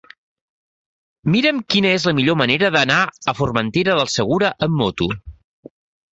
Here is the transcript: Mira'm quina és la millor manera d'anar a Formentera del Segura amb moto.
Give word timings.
Mira'm 1.35 1.59
quina 1.73 1.91
és 1.97 2.07
la 2.09 2.13
millor 2.21 2.39
manera 2.43 2.73
d'anar 2.77 2.99
a 3.33 3.37
Formentera 3.41 4.01
del 4.01 4.11
Segura 4.17 4.53
amb 4.69 4.79
moto. 4.83 5.13